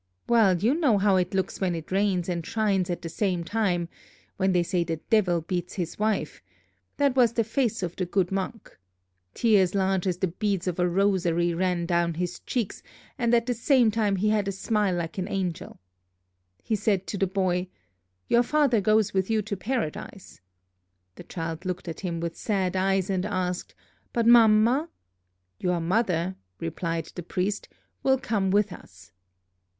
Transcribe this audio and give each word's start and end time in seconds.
Well, 0.27 0.57
you 0.57 0.73
know 0.73 0.97
how 0.97 1.17
it 1.17 1.35
looks 1.35 1.61
when 1.61 1.75
it 1.75 1.91
rains 1.91 2.27
and 2.27 2.43
shines 2.43 2.89
at 2.89 3.03
the 3.03 3.07
same 3.07 3.43
time, 3.43 3.87
when 4.37 4.51
they 4.51 4.63
say 4.63 4.83
the 4.83 4.95
Devil 5.11 5.41
beats 5.41 5.75
his 5.75 5.99
wife, 5.99 6.41
that 6.97 7.15
was 7.15 7.33
the 7.33 7.43
face 7.43 7.83
of 7.83 7.95
the 7.95 8.07
good 8.07 8.31
monk. 8.31 8.79
Tears 9.35 9.75
large 9.75 10.07
as 10.07 10.17
the 10.17 10.29
beads 10.29 10.65
of 10.65 10.79
a 10.79 10.89
rosary 10.89 11.53
ran 11.53 11.85
down 11.85 12.15
his 12.15 12.39
cheeks, 12.39 12.81
and 13.19 13.31
at 13.35 13.45
the 13.45 13.53
same 13.53 13.91
time 13.91 14.15
he 14.15 14.29
had 14.29 14.47
a 14.47 14.51
smile 14.51 14.95
like 14.95 15.19
an 15.19 15.27
angel.... 15.29 15.79
He 16.63 16.75
said 16.75 17.05
to 17.05 17.17
the 17.19 17.27
boy, 17.27 17.67
'Your 18.27 18.41
father 18.41 18.81
goes 18.81 19.13
with 19.13 19.29
you 19.29 19.43
to 19.43 19.55
Paradise!' 19.55 20.41
The 21.13 21.23
child 21.25 21.63
looked 21.63 21.87
at 21.87 21.99
him 21.99 22.19
with 22.19 22.35
sad 22.35 22.75
eyes, 22.75 23.11
and 23.11 23.23
asked, 23.23 23.75
'But 24.13 24.25
Mamma?' 24.25 24.89
'Your 25.59 25.79
mother,' 25.79 26.37
replied 26.59 27.11
the 27.13 27.21
priest, 27.21 27.69
'will 28.01 28.17
come 28.17 28.49
with 28.49 28.73
us.' 28.73 29.11